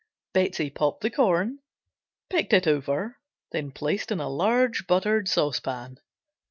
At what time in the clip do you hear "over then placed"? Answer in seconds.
2.65-4.11